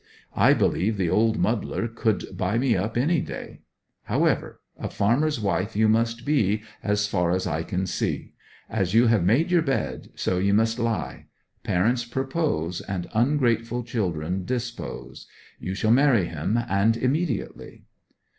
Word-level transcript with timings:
I 0.35 0.55
believe 0.55 0.97
the 0.97 1.11
old 1.11 1.37
muddler 1.37 1.87
could 1.87 2.35
buy 2.35 2.57
me 2.57 2.75
up 2.75 2.97
any 2.97 3.21
day. 3.21 3.59
However, 4.05 4.59
a 4.75 4.89
farmer's 4.89 5.39
wife 5.39 5.75
you 5.75 5.87
must 5.87 6.25
be, 6.25 6.63
as 6.81 7.05
far 7.05 7.29
as 7.29 7.45
I 7.45 7.61
can 7.61 7.85
see. 7.85 8.33
As 8.67 8.95
you've 8.95 9.23
made 9.23 9.51
your 9.51 9.61
bed, 9.61 10.09
so 10.15 10.39
ye 10.39 10.53
must 10.53 10.79
lie. 10.79 11.27
Parents 11.63 12.03
propose, 12.03 12.81
and 12.81 13.07
ungrateful 13.13 13.83
children 13.83 14.43
dispose. 14.43 15.27
You 15.59 15.75
shall 15.75 15.91
marry 15.91 16.25
him, 16.25 16.57
and 16.67 16.97
immediately.' 16.97 17.83